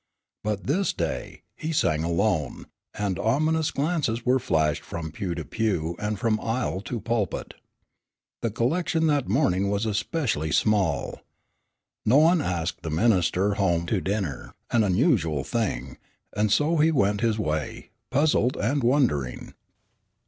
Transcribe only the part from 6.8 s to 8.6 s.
to pulpit. The